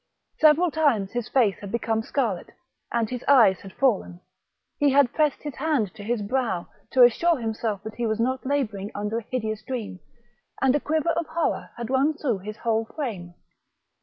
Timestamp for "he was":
7.97-8.19